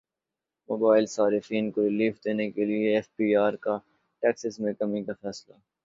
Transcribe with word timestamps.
mobile 0.69 1.05
صارفین 1.07 1.69
کو 1.71 1.83
relief 1.83 2.15
دینے 2.25 2.49
کیلئے 2.51 2.93
ایف 2.93 3.07
بی 3.17 3.35
ار 3.37 3.53
کا 3.63 3.77
ٹیکسز 4.23 4.59
میں 4.59 4.73
کمی 4.79 5.03
کا 5.03 5.13
فیصلہ 5.21 5.55